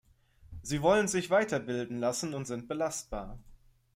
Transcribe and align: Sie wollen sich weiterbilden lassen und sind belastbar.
Sie 0.63 0.81
wollen 0.81 1.07
sich 1.07 1.29
weiterbilden 1.29 1.99
lassen 1.99 2.33
und 2.33 2.47
sind 2.47 2.67
belastbar. 2.67 3.37